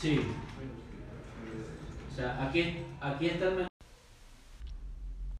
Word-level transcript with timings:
Sí. 0.00 0.18
O 2.10 2.16
sea, 2.16 2.42
aquí, 2.42 2.78
aquí 3.02 3.26
está 3.26 3.48
el 3.48 3.69